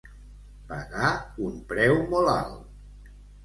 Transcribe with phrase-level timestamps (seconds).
[0.71, 1.11] Pagar
[1.49, 3.15] un preu molt alt.